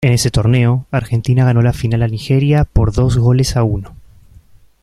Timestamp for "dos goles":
2.91-3.55